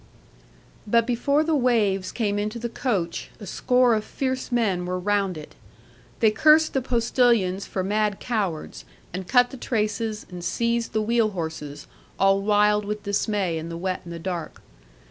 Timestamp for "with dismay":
12.83-13.59